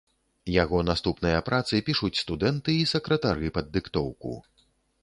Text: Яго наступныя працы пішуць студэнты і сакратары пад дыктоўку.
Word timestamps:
Яго 0.63 0.79
наступныя 0.87 1.43
працы 1.49 1.83
пішуць 1.91 2.13
студэнты 2.23 2.79
і 2.79 2.89
сакратары 2.95 3.47
пад 3.61 3.65
дыктоўку. 3.79 4.39